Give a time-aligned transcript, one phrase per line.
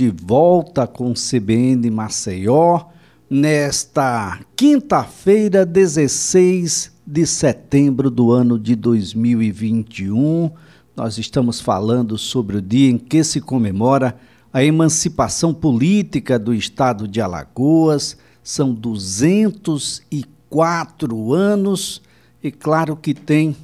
[0.00, 2.84] de volta com CBN Maceió
[3.28, 10.50] nesta quinta-feira, 16 de setembro do ano de 2021.
[10.96, 14.16] Nós estamos falando sobre o dia em que se comemora
[14.50, 18.16] a emancipação política do estado de Alagoas.
[18.42, 22.00] São 204 anos
[22.42, 23.54] e claro que tem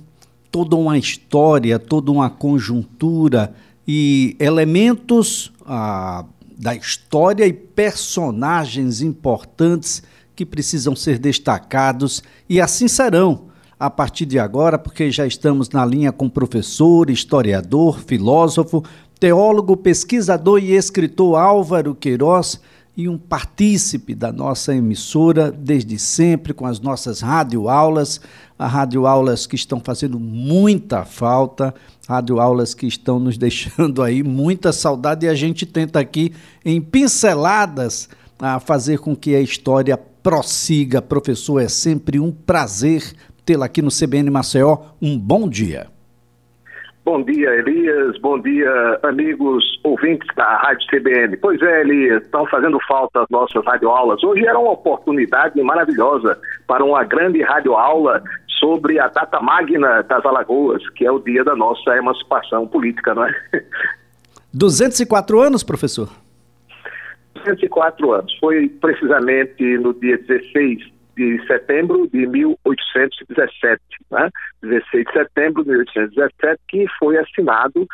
[0.50, 3.54] toda uma história, toda uma conjuntura
[3.88, 6.24] e elementos ah,
[6.56, 10.02] da história e personagens importantes
[10.34, 13.46] que precisam ser destacados e assim serão
[13.78, 18.82] a partir de agora, porque já estamos na linha com professor, historiador, filósofo,
[19.20, 22.60] teólogo, pesquisador e escritor Álvaro Queiroz
[22.96, 28.20] e um partícipe da nossa emissora desde sempre com as nossas radioaulas,
[28.58, 31.74] a radioaulas que estão fazendo muita falta,
[32.08, 36.32] radioaulas que estão nos deixando aí muita saudade e a gente tenta aqui
[36.64, 41.02] em pinceladas a fazer com que a história prossiga.
[41.02, 43.12] Professor, é sempre um prazer
[43.44, 44.78] tê-la aqui no CBN Maceió.
[45.00, 45.95] Um bom dia.
[47.06, 48.18] Bom dia, Elias.
[48.18, 51.36] Bom dia, amigos ouvintes da Rádio CBN.
[51.36, 54.24] Pois é, Elias, estão fazendo falta as nossas radioaulas.
[54.24, 58.24] Hoje era uma oportunidade maravilhosa para uma grande radioaula
[58.58, 63.24] sobre a data magna das Alagoas, que é o dia da nossa emancipação política, não
[63.24, 63.32] é?
[64.52, 66.08] 204 anos, professor?
[67.36, 68.36] 204 anos.
[68.40, 74.30] Foi precisamente no dia 16 de setembro de 1817, né?
[74.62, 77.86] 16 de setembro de 1817, que foi assinado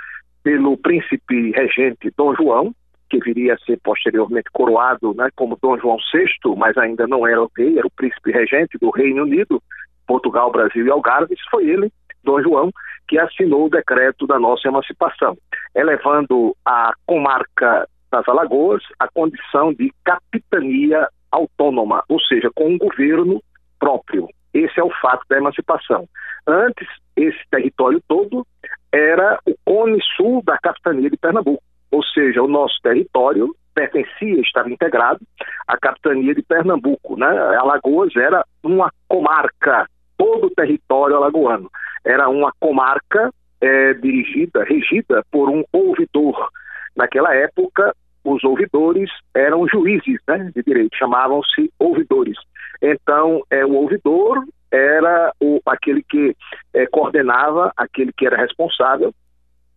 [0.43, 2.75] pelo príncipe regente Dom João,
[3.09, 7.43] que viria a ser posteriormente coroado né, como Dom João VI, mas ainda não era
[7.43, 9.63] o rei, era o príncipe regente do Reino Unido,
[10.07, 11.93] Portugal, Brasil e Algarve, foi ele,
[12.25, 12.71] Dom João,
[13.07, 15.37] que assinou o decreto da nossa emancipação,
[15.75, 23.43] elevando a comarca das Alagoas à condição de capitania autônoma, ou seja, com um governo
[23.81, 24.29] próprio.
[24.55, 26.07] Esse é o fato da emancipação.
[26.47, 28.47] Antes, esse território todo
[28.93, 34.71] era o cone sul da capitania de Pernambuco, ou seja, o nosso território pertencia, estava
[34.71, 35.21] integrado
[35.67, 37.17] à capitania de Pernambuco.
[37.17, 37.27] Né?
[37.27, 41.71] Alagoas era uma comarca, todo o território alagoano.
[42.05, 46.49] Era uma comarca é, dirigida, regida por um ouvidor.
[46.97, 47.95] Naquela época,
[48.43, 52.37] os ouvidores eram juízes né, de direito, chamavam-se ouvidores.
[52.83, 56.35] Então, é, o ouvidor era o, aquele que
[56.75, 59.15] é, coordenava, aquele que era responsável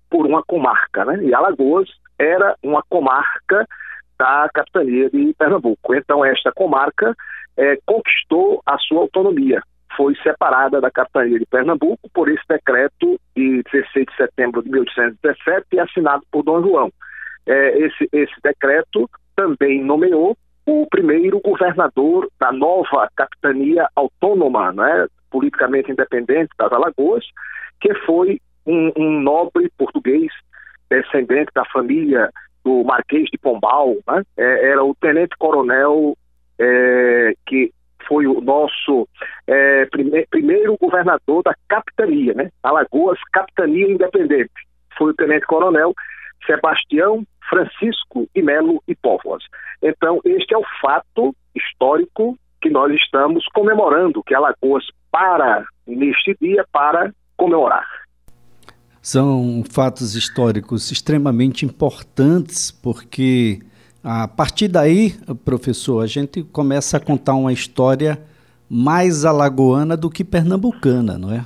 [0.09, 1.05] por uma comarca.
[1.05, 1.25] Né?
[1.25, 3.67] E Alagoas era uma comarca
[4.17, 5.93] da capitania de Pernambuco.
[5.93, 7.13] Então, esta comarca
[7.57, 9.61] é, conquistou a sua autonomia.
[9.95, 15.67] Foi separada da capitania de Pernambuco por esse decreto de 16 de setembro de 1817
[15.73, 16.91] e assinado por Dom João
[17.45, 25.91] é, esse, esse decreto também nomeou o primeiro governador da nova capitania autônoma, né, politicamente
[25.91, 27.23] independente das Alagoas,
[27.79, 30.31] que foi um, um nobre português,
[30.89, 32.31] descendente da família
[32.63, 36.17] do Marquês de Pombal, né, é, era o tenente-coronel
[36.57, 37.71] é, que
[38.07, 39.07] foi o nosso
[39.47, 44.53] é, prime primeiro governador da capitania, né, Alagoas Capitania Independente.
[44.97, 45.93] Foi o tenente-coronel
[46.45, 49.43] Sebastião Francisco e Melo e Póvoas.
[49.81, 56.65] Então, este é o fato histórico que nós estamos comemorando, que Alagoas para neste dia
[56.71, 57.87] para comemorar.
[59.01, 63.59] São fatos históricos extremamente importantes, porque
[64.03, 65.13] a partir daí,
[65.43, 68.19] professor, a gente começa a contar uma história
[68.69, 71.45] mais alagoana do que pernambucana, não é?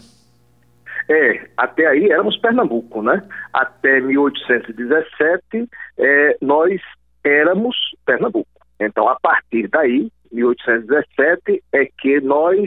[1.09, 3.21] É, até aí éramos Pernambuco, né?
[3.51, 6.81] Até 1817, é, nós
[7.23, 7.75] éramos
[8.05, 8.47] Pernambuco.
[8.79, 12.65] Então, a partir daí, 1817, é que nós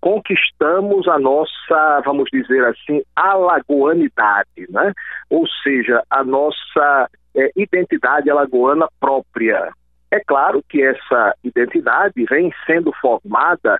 [0.00, 4.92] conquistamos a nossa, vamos dizer assim, alagoanidade, né?
[5.28, 9.72] Ou seja, a nossa é, identidade alagoana própria.
[10.12, 13.78] É claro que essa identidade vem sendo formada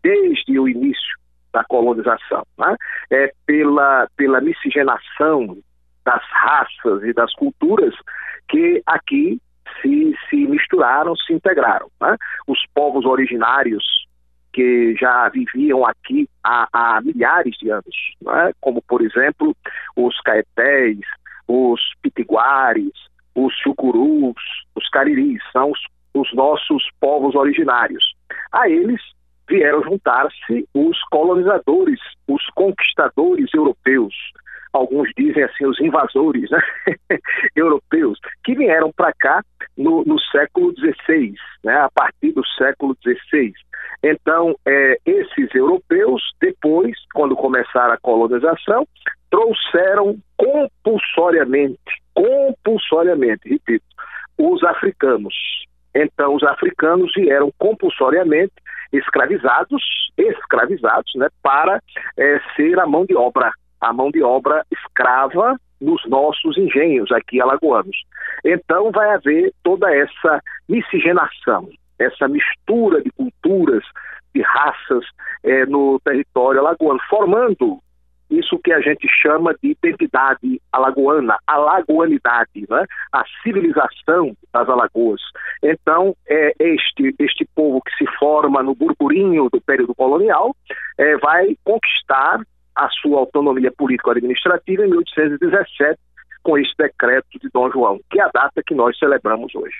[0.00, 1.25] desde o início
[1.56, 2.76] da colonização, né?
[3.10, 5.56] é pela, pela miscigenação
[6.04, 7.94] das raças e das culturas
[8.46, 9.40] que aqui
[9.80, 11.88] se, se misturaram, se integraram.
[11.98, 12.14] Né?
[12.46, 13.82] Os povos originários
[14.52, 18.52] que já viviam aqui há, há milhares de anos, né?
[18.60, 19.56] como, por exemplo,
[19.96, 20.98] os caetés,
[21.48, 22.92] os pitiguares,
[23.34, 24.42] os chucurus,
[24.74, 25.80] os cariris, são os,
[26.12, 28.04] os nossos povos originários.
[28.52, 29.00] A eles
[29.48, 34.14] vieram juntar-se os colonizadores, os conquistadores europeus,
[34.72, 36.60] alguns dizem assim, os invasores né?
[37.56, 39.42] europeus, que vieram para cá
[39.76, 41.34] no, no século XVI,
[41.64, 43.52] né, a partir do século XVI.
[44.02, 48.86] Então, é, esses europeus, depois, quando começaram a colonização,
[49.30, 51.78] trouxeram compulsoriamente,
[52.14, 53.84] compulsoriamente, repito,
[54.38, 55.34] os africanos.
[55.94, 58.52] Então, os africanos vieram compulsoriamente
[58.92, 59.82] escravizados,
[60.16, 61.80] escravizados, né, para
[62.16, 67.40] é, ser a mão de obra, a mão de obra escrava nos nossos engenhos aqui
[67.40, 67.96] alagoanos.
[68.44, 71.68] Então vai haver toda essa miscigenação,
[71.98, 73.84] essa mistura de culturas,
[74.34, 75.04] de raças
[75.42, 77.80] é, no território alagoano, formando
[78.30, 82.84] isso que a gente chama de identidade alagoana, alagoanidade, né?
[83.12, 85.20] a civilização das Alagoas.
[85.62, 90.54] Então, é este, este povo que se forma no burburinho do período colonial
[90.98, 92.40] é, vai conquistar
[92.74, 95.98] a sua autonomia político-administrativa em 1817,
[96.42, 99.76] com esse decreto de Dom João, que é a data que nós celebramos hoje.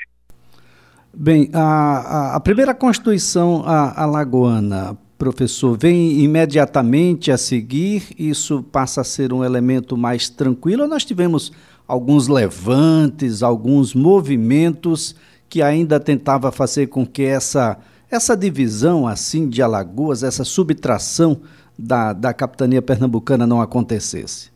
[1.15, 8.03] Bem, a, a, a primeira Constituição alagoana, professor, vem imediatamente a seguir?
[8.19, 10.87] Isso passa a ser um elemento mais tranquilo?
[10.87, 11.53] Nós tivemos
[11.87, 15.15] alguns levantes, alguns movimentos
[15.49, 17.79] que ainda tentava fazer com que essa,
[18.11, 21.41] essa divisão assim de Alagoas, essa subtração
[21.79, 24.53] da, da capitania pernambucana não acontecesse?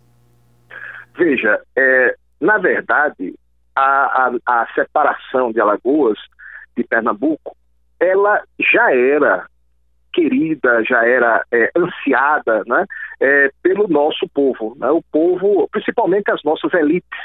[1.17, 3.35] Veja, é, na verdade,
[3.77, 6.19] a, a, a separação de Alagoas
[6.77, 7.57] de Pernambuco,
[7.99, 9.47] ela já era
[10.13, 12.85] querida, já era é, ansiada né,
[13.21, 14.77] é, pelo nosso povo.
[14.79, 17.19] Né, o povo, principalmente as nossas elites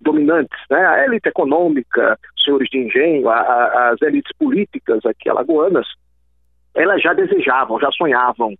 [0.00, 5.86] dominantes, né, a elite econômica, senhores de engenho, a, a, as elites políticas aqui alagoanas,
[6.74, 8.54] elas já desejavam, já sonhavam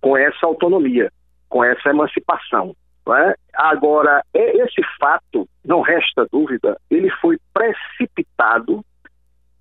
[0.00, 1.10] com essa autonomia,
[1.48, 2.74] com essa emancipação.
[3.08, 3.34] É?
[3.54, 8.84] Agora, esse fato, não resta dúvida, ele foi precipitado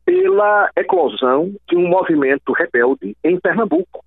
[0.05, 4.05] pela eclosão de um movimento rebelde em Pernambuco.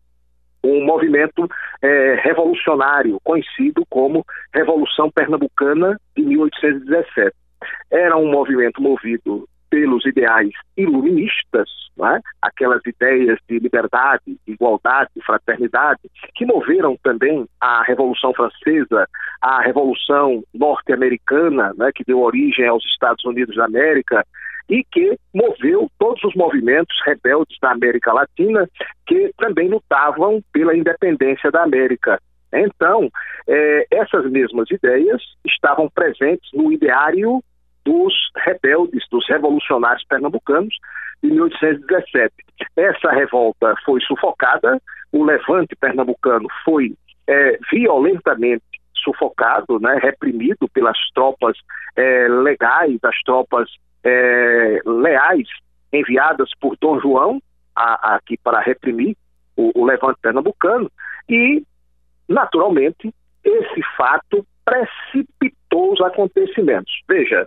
[0.62, 1.48] Um movimento
[1.82, 7.34] é, revolucionário, conhecido como Revolução Pernambucana de 1817.
[7.90, 11.68] Era um movimento movido pelos ideais iluministas,
[12.00, 12.20] é?
[12.40, 16.00] aquelas ideias de liberdade, igualdade, fraternidade,
[16.34, 19.06] que moveram também a Revolução Francesa,
[19.42, 24.24] a Revolução Norte-Americana, né, que deu origem aos Estados Unidos da América,
[24.69, 28.69] e que moveu todos os movimentos rebeldes da América Latina
[29.06, 32.20] que também lutavam pela independência da América.
[32.53, 33.11] Então,
[33.47, 37.43] eh, essas mesmas ideias estavam presentes no ideário
[37.85, 40.75] dos rebeldes, dos revolucionários pernambucanos
[41.23, 42.35] de 1817.
[42.76, 44.81] Essa revolta foi sufocada,
[45.12, 46.94] o levante pernambucano foi
[47.26, 48.62] é, violentamente
[48.94, 51.56] sufocado, né, reprimido pelas tropas
[51.97, 53.69] é, legais, as tropas
[54.08, 55.46] é, leais
[55.93, 57.40] enviadas por Dom João
[57.75, 59.16] a, a, aqui para reprimir
[59.56, 60.90] o, o levante pernambucano
[61.28, 61.62] e,
[62.28, 63.12] naturalmente,
[63.44, 66.93] esse fato precipitou os acontecimentos.
[67.08, 67.46] Veja,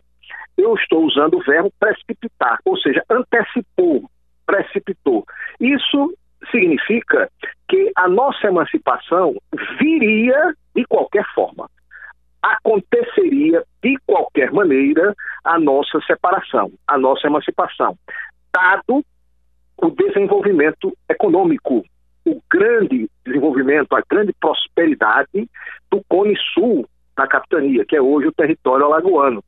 [0.57, 4.09] eu estou usando o verbo precipitar, ou seja, antecipou,
[4.45, 5.25] precipitou.
[5.59, 6.13] Isso
[6.49, 7.29] significa
[7.67, 9.35] que a nossa emancipação
[9.79, 11.69] viria de qualquer forma.
[12.41, 17.95] Aconteceria de qualquer maneira a nossa separação, a nossa emancipação,
[18.53, 19.03] dado
[19.77, 21.83] o desenvolvimento econômico,
[22.25, 25.49] o grande desenvolvimento, a grande prosperidade
[25.91, 26.87] do Cone Sul
[27.17, 29.43] da capitania, que é hoje o território alagoano.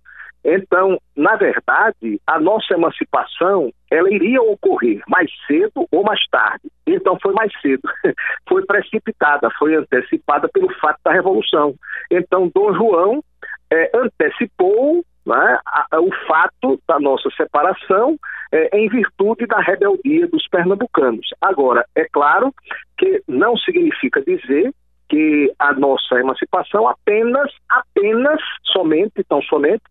[0.46, 6.70] Então, na verdade, a nossa emancipação ela iria ocorrer mais cedo ou mais tarde.
[6.86, 7.82] Então foi mais cedo,
[8.50, 11.74] foi precipitada, foi antecipada pelo fato da revolução.
[12.14, 13.24] Então Dom João
[13.72, 18.18] é, antecipou né, a, a, o fato da nossa separação
[18.52, 21.28] é, em virtude da rebeldia dos pernambucanos.
[21.42, 22.54] Agora, é claro
[22.98, 24.72] que não significa dizer
[25.10, 29.84] que a nossa emancipação apenas, apenas, somente, tão somente,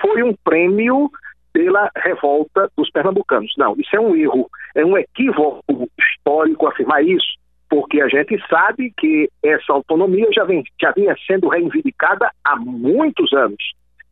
[0.00, 1.10] foi um prêmio
[1.52, 3.52] pela revolta dos pernambucanos.
[3.58, 7.39] Não, isso é um erro, é um equívoco histórico afirmar isso,
[7.70, 13.32] porque a gente sabe que essa autonomia já, vem, já vinha sendo reivindicada há muitos
[13.32, 13.62] anos.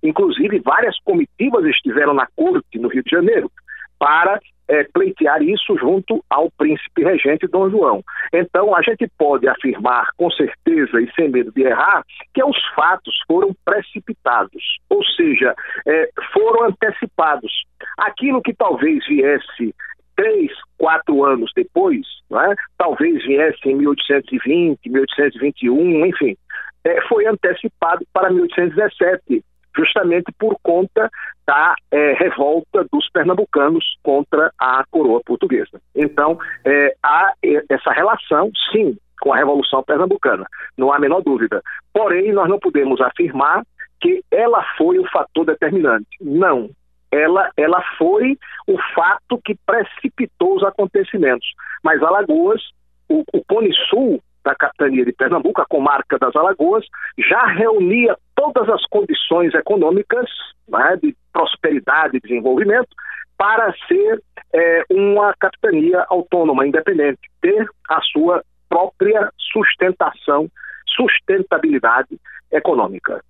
[0.00, 3.50] Inclusive, várias comitivas estiveram na corte no Rio de Janeiro
[3.98, 4.38] para
[4.68, 8.00] é, pleitear isso junto ao príncipe regente Dom João.
[8.32, 13.14] Então, a gente pode afirmar com certeza e sem medo de errar que os fatos
[13.26, 15.52] foram precipitados, ou seja,
[15.84, 17.50] é, foram antecipados.
[17.98, 19.74] Aquilo que talvez viesse
[20.18, 22.54] três, quatro anos depois, é?
[22.76, 26.37] talvez viesse em 1820, 1821, enfim,
[26.84, 29.44] é, foi antecipado para 1817
[29.76, 31.08] justamente por conta
[31.46, 35.80] da é, revolta dos pernambucanos contra a coroa portuguesa.
[35.94, 37.32] Então, é, há
[37.70, 40.44] essa relação, sim, com a Revolução Pernambucana,
[40.76, 41.62] não há a menor dúvida.
[41.92, 43.62] Porém, nós não podemos afirmar
[44.00, 46.08] que ela foi o fator determinante.
[46.20, 46.70] Não.
[47.10, 48.36] Ela, ela foi
[48.66, 51.48] o fato que precipitou os acontecimentos.
[51.82, 52.62] Mas Alagoas,
[53.08, 56.84] o, o Cone Sul da capitania de Pernambuco, a comarca das Alagoas,
[57.18, 60.28] já reunia todas as condições econômicas
[60.68, 62.88] né, de prosperidade e desenvolvimento
[63.36, 64.22] para ser
[64.52, 70.48] é, uma capitania autônoma, independente, ter a sua própria sustentação,
[70.86, 72.18] sustentabilidade
[72.50, 73.22] econômica.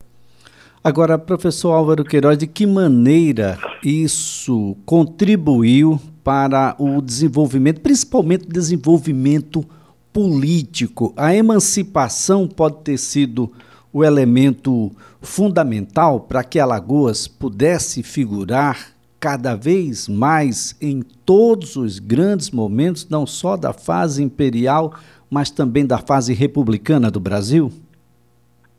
[0.89, 9.63] Agora, professor Álvaro Queiroz, de que maneira isso contribuiu para o desenvolvimento, principalmente o desenvolvimento
[10.11, 11.13] político?
[11.15, 13.53] A emancipação pode ter sido
[13.93, 14.91] o elemento
[15.21, 23.27] fundamental para que Alagoas pudesse figurar cada vez mais em todos os grandes momentos, não
[23.27, 24.95] só da fase imperial,
[25.29, 27.71] mas também da fase republicana do Brasil?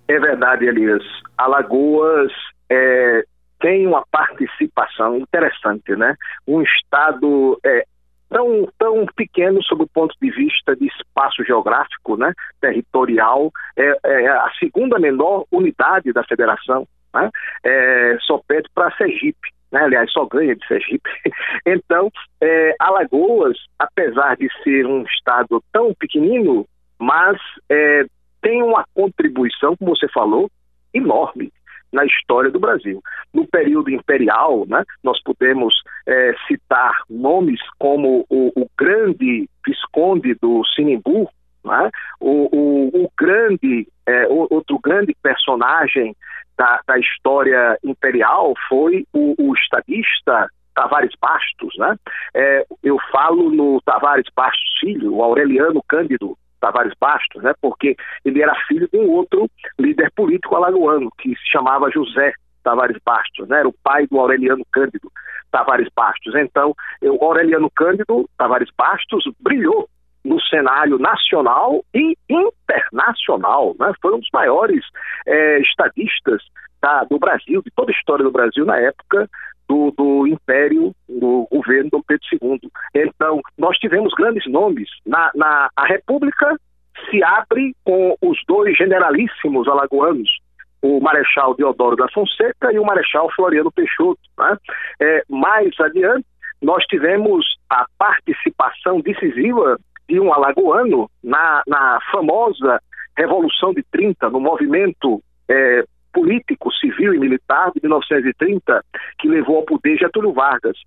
[0.10, 1.04] É verdade, Elias.
[1.38, 2.32] Alagoas
[2.68, 3.24] é,
[3.60, 6.16] tem uma participação interessante, né?
[6.48, 7.84] Um estado é,
[8.28, 12.34] tão, tão pequeno sob o ponto de vista de espaço geográfico, né?
[12.60, 17.30] Territorial, é, é a segunda menor unidade da federação, né?
[17.64, 19.50] É, só pede para Sergipe.
[19.72, 19.84] Né?
[19.84, 21.08] aliás, só ganha de Sergipe.
[21.68, 22.10] Então,
[22.42, 26.66] é, Alagoas, apesar de ser um estado tão pequenino,
[26.98, 27.38] mas
[27.70, 28.06] é,
[28.42, 30.50] tem uma contribuição, como você falou,
[30.94, 31.52] enorme
[31.92, 33.02] na história do Brasil.
[33.34, 35.74] No período imperial, né, nós podemos
[36.08, 41.30] é, citar nomes como o, o, grande Visconde do Sinimbu,
[41.64, 46.16] né, o, o, o, grande, é, outro grande personagem
[46.58, 51.96] da, da história imperial foi o, estadista Tavares Bastos, né?
[52.34, 57.54] É, eu falo no Tavares Bastos Filho, o Aureliano Cândido, Tavares Bastos, né?
[57.62, 59.50] Porque ele era filho de um outro
[59.80, 63.60] líder político alagoano que se chamava José Tavares Bastos, né?
[63.60, 65.12] Era o pai do Aureliano Cândido
[65.52, 66.36] Tavares Bastos.
[66.36, 69.90] Então, o Aureliano Cândido Tavares Bastos brilhou
[70.24, 73.92] no cenário nacional e internacional, né?
[74.02, 74.86] Foi um dos maiores
[75.26, 76.42] é, estadistas
[76.82, 79.30] da, do Brasil, de toda a história do Brasil na época
[79.70, 82.60] do, do Império, do governo do Pedro II.
[82.96, 84.90] Então, nós tivemos grandes nomes.
[85.06, 86.58] Na, na, a República
[87.10, 90.30] se abre com os dois generalíssimos alagoanos,
[90.82, 94.20] o Marechal Deodoro da Fonseca e o Marechal Floriano Peixoto.
[94.40, 94.58] Né?
[95.00, 96.26] É, mais adiante,
[96.62, 99.78] nós tivemos a participação decisiva
[100.10, 102.82] de um alagoano na, na famosa
[103.16, 108.84] Revolução de 30, no movimento é, político, civil e militar de 1930
[109.20, 110.78] que levou ao poder Getúlio Vargas.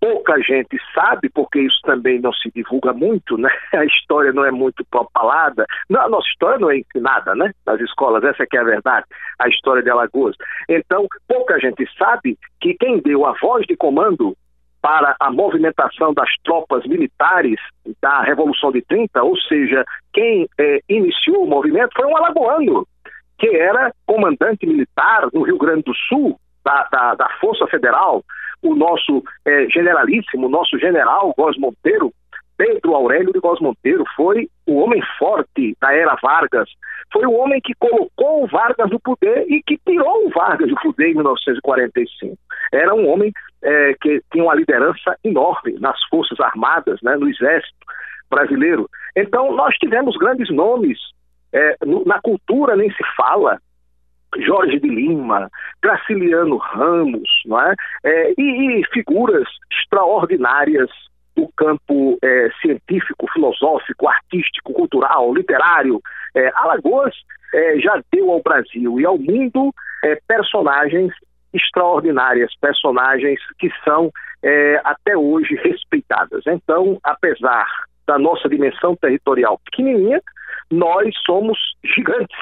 [0.00, 3.50] Pouca gente sabe, porque isso também não se divulga muito, né?
[3.74, 5.66] A história não é muito propalada.
[5.90, 7.52] Não, a nossa história não é ensinada, né?
[7.66, 9.04] Nas escolas, essa é a verdade,
[9.38, 10.36] a história de Alagoas.
[10.68, 14.34] Então, pouca gente sabe que quem deu a voz de comando
[14.80, 17.60] para a movimentação das tropas militares
[18.00, 22.86] da Revolução de 30, ou seja, quem é, iniciou o movimento foi um alagoano,
[23.40, 28.22] que era comandante militar no Rio Grande do Sul, da, da, da Força Federal,
[28.62, 32.12] o nosso é, generalíssimo, o nosso general Góes Monteiro,
[32.58, 36.68] Pedro Aurélio de Góes Monteiro, foi o homem forte da era Vargas,
[37.10, 40.76] foi o homem que colocou o Vargas no poder e que tirou o Vargas do
[40.76, 42.36] poder em 1945.
[42.70, 43.32] Era um homem
[43.62, 47.74] é, que tinha uma liderança enorme nas Forças Armadas, né, no Exército
[48.28, 48.86] brasileiro.
[49.16, 50.98] Então, nós tivemos grandes nomes
[51.52, 51.76] é,
[52.06, 53.58] na cultura nem se fala.
[54.38, 55.50] Jorge de Lima,
[55.82, 57.74] Graciliano Ramos, não é?
[58.04, 60.88] é e, e, figuras extraordinárias
[61.36, 66.00] do campo é, científico, filosófico, artístico, cultural, literário.
[66.34, 67.14] É, Alagoas
[67.52, 71.12] é, já deu ao Brasil e ao mundo é, personagens
[71.52, 74.10] extraordinárias, personagens que são
[74.84, 76.42] até hoje respeitadas.
[76.46, 77.66] Então, apesar
[78.06, 80.22] da nossa dimensão territorial pequenininha,
[80.70, 82.36] nós somos gigantes.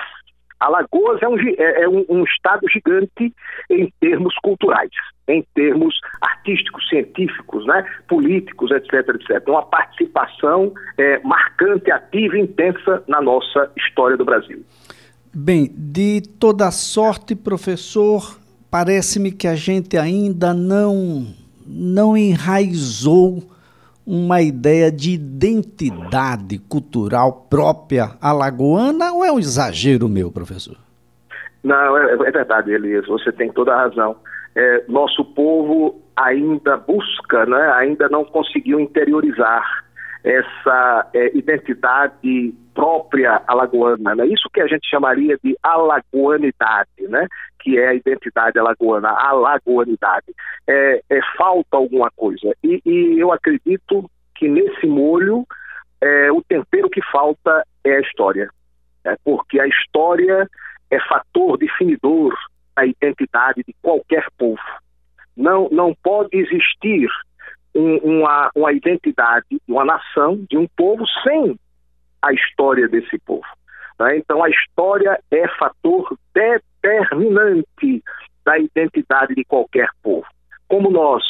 [0.60, 3.32] Alagoas é um, é, é um, um estado gigante
[3.70, 4.90] em termos culturais,
[5.28, 9.48] em termos artísticos, científicos, né, políticos, etc, etc.
[9.48, 14.64] Uma participação é, marcante, ativa e intensa na nossa história do Brasil.
[15.32, 21.26] Bem, de toda sorte, professor, parece-me que a gente ainda não,
[21.64, 23.44] não enraizou
[24.10, 30.78] uma ideia de identidade cultural própria alagoana ou é um exagero meu, professor?
[31.62, 34.16] Não, é, é verdade, Elias, você tem toda a razão.
[34.56, 39.84] É, nosso povo ainda busca, né, ainda não conseguiu interiorizar
[40.24, 44.26] essa é, identidade própria alagoana, né?
[44.28, 47.26] isso que a gente chamaria de alagoanidade, né?
[47.58, 50.32] que é a identidade alagoana, a alagoanidade.
[50.64, 52.54] É, é, falta alguma coisa.
[52.62, 55.44] E, e, eu acredito que nesse molho
[56.00, 58.48] é, o tempero que falta é a história.
[59.04, 60.48] É, porque a história
[60.88, 62.32] é fator definidor
[62.76, 64.62] da identidade de qualquer povo.
[65.36, 67.08] Não, não pode existir
[67.74, 71.58] um, uma, uma identidade de uma nação, de um povo, sem
[72.22, 73.46] a história desse povo.
[73.98, 74.18] Né?
[74.18, 78.02] Então, a história é fator determinante
[78.44, 80.26] da identidade de qualquer povo.
[80.68, 81.22] Como nós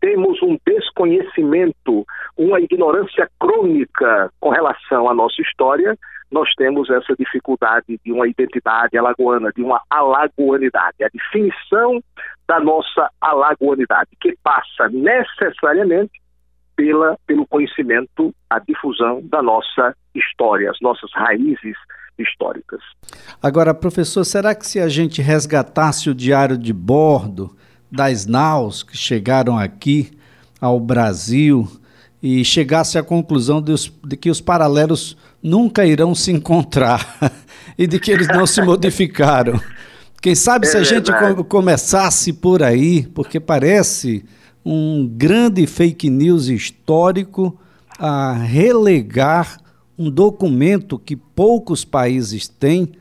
[0.00, 2.04] temos um desconhecimento,
[2.36, 5.96] uma ignorância crônica com relação à nossa história,
[6.30, 12.02] nós temos essa dificuldade de uma identidade alagoana, de uma alagoanidade, a definição
[12.46, 16.20] da nossa alagoanidade, que passa necessariamente
[16.76, 21.76] pela, pelo conhecimento, a difusão da nossa história, as nossas raízes
[22.18, 22.80] históricas.
[23.42, 27.56] Agora, professor, será que se a gente resgatasse o diário de bordo
[27.90, 30.10] das naus que chegaram aqui
[30.60, 31.68] ao Brasil
[32.22, 37.18] e chegasse à conclusão de, os, de que os paralelos nunca irão se encontrar
[37.76, 39.60] e de que eles não se modificaram?
[40.22, 41.10] Quem sabe é se a gente
[41.48, 44.24] começasse por aí, porque parece
[44.64, 47.58] um grande fake news histórico
[47.98, 49.58] a relegar
[49.98, 52.92] um documento que poucos países têm,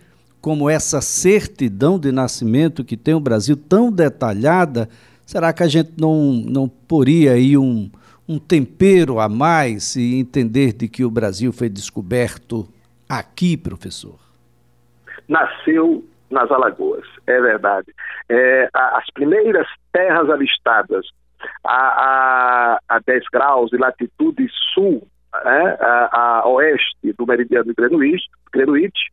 [0.41, 4.89] como essa certidão de nascimento que tem o Brasil tão detalhada,
[5.25, 7.89] será que a gente não, não poria aí um,
[8.27, 12.67] um tempero a mais e entender de que o Brasil foi descoberto
[13.08, 14.20] aqui, professor?
[15.27, 17.93] Nasceu nas Alagoas, é verdade.
[18.29, 21.05] É, as primeiras terras avistadas
[21.64, 25.08] a, a, a 10 graus de latitude sul,
[25.46, 29.12] né, a, a, oeste do meridiano de Greenwich, Greenwich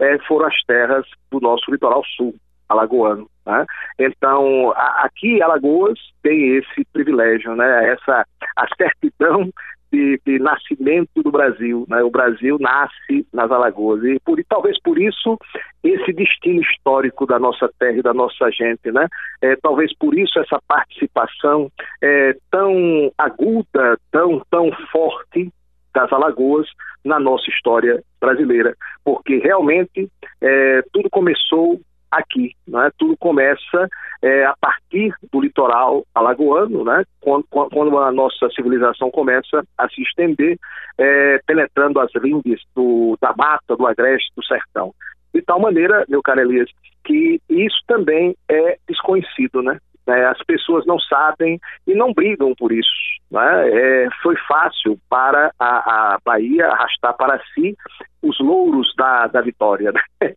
[0.00, 2.34] é, foram as terras do nosso litoral sul,
[2.68, 3.28] alagoano.
[3.46, 3.66] Né?
[3.98, 7.90] Então, a, aqui Alagoas tem esse privilégio, né?
[7.90, 8.26] essa
[8.56, 9.50] a certidão
[9.92, 11.84] de, de, nascimento do Brasil.
[11.88, 12.02] Né?
[12.02, 15.38] O Brasil nasce nas Alagoas e por, talvez por isso
[15.82, 19.06] esse destino histórico da nossa terra e da nossa gente, né?
[19.40, 21.70] É, talvez por isso essa participação
[22.02, 25.50] é, tão aguda, tão tão forte
[25.94, 26.68] das Alagoas
[27.04, 28.74] na nossa história brasileira,
[29.04, 30.08] porque realmente
[30.40, 32.54] é, tudo começou aqui.
[32.66, 32.90] Né?
[32.98, 33.88] Tudo começa
[34.22, 37.04] é, a partir do litoral alagoano, né?
[37.20, 40.58] quando, quando, a nossa civilização começa a se estender,
[40.98, 44.92] é, penetrando as lindes do, da mata, do agreste, do sertão.
[45.32, 46.68] De tal maneira, meu caro Elias,
[47.04, 49.78] que isso também é desconhecido, né?
[50.06, 52.90] É, as pessoas não sabem e não brigam por isso.
[53.30, 53.70] Né?
[53.70, 57.76] É, foi fácil para a, a, Bahia arrastar para si
[58.22, 59.92] os louros da, da vitória.
[59.92, 60.00] Né?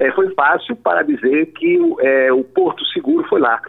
[0.00, 3.60] É, foi fácil para dizer que é, o Porto Seguro foi lá.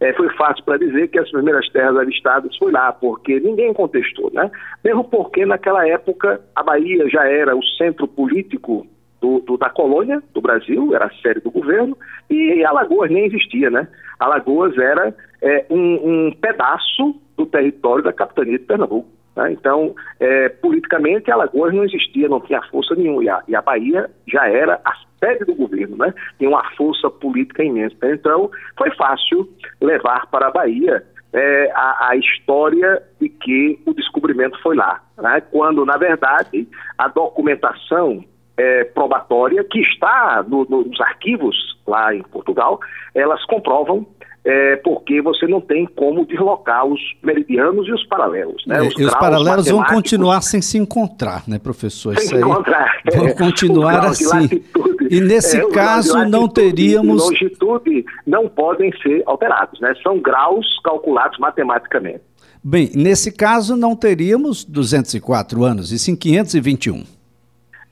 [0.00, 4.30] É, foi fácil para dizer que as primeiras terras avistadas foi lá, porque ninguém contestou.
[4.32, 4.50] Né?
[4.84, 8.86] Mesmo porque naquela época a Bahia já era o centro político
[9.20, 11.96] do, do, da colônia do Brasil, era a sede do governo,
[12.40, 13.86] e Alagoas nem existia, né?
[14.18, 19.08] Alagoas era é, um, um, pedaço do território da capitania de Pernambuco.
[19.36, 19.52] Né?
[19.52, 24.10] Então, é, politicamente, Alagoas não existia, não tinha força nenhuma, e a, e a Bahia
[24.26, 26.12] já era a sede do governo, né?
[26.38, 27.94] Tinha uma força política imensa.
[28.02, 29.48] Então, foi fácil
[29.80, 35.40] levar para a Bahia é, a, a, história de que o descobrimento foi lá, né?
[35.50, 36.66] quando, na verdade,
[36.98, 38.24] a documentação
[38.60, 42.78] é, probatória que está no, no, nos arquivos lá em Portugal,
[43.14, 44.06] elas comprovam
[44.44, 48.62] é, porque você não tem como deslocar os meridianos e os paralelos.
[48.66, 48.80] Né?
[48.82, 52.16] Os, e os paralelos vão continuar sem se encontrar, né, professor?
[52.18, 53.00] Sem se encontrar.
[53.14, 54.62] Vão é, continuar assim.
[55.10, 57.22] E nesse é, caso não teríamos.
[57.22, 59.94] longitude não podem ser alterados, né?
[60.02, 62.20] São graus calculados matematicamente.
[62.62, 67.04] Bem, nesse caso não teríamos 204 anos, e sim 521.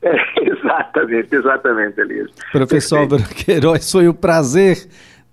[0.03, 0.15] É,
[0.79, 2.31] exatamente, exatamente, Elias.
[2.53, 4.77] Professor Álvaro Queiroz, foi um prazer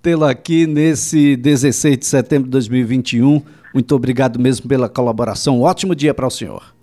[0.01, 3.41] tê-lo aqui nesse 16 de setembro de 2021.
[3.73, 5.59] Muito obrigado mesmo pela colaboração.
[5.59, 6.75] Um ótimo dia para o senhor.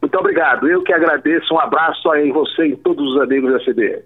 [0.00, 0.68] Muito obrigado.
[0.68, 1.54] Eu que agradeço.
[1.54, 4.02] Um abraço aí em você e todos os amigos da CBE.